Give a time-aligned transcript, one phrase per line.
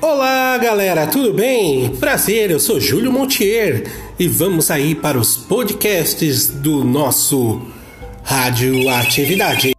[0.00, 1.88] Olá galera, tudo bem?
[1.96, 3.84] Prazer, eu sou Júlio Montier
[4.18, 7.62] e vamos aí para os podcasts do nosso
[8.22, 9.75] Rádio Atividade.